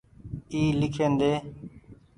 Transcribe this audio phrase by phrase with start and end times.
[0.53, 1.31] اي ليکين ۮي۔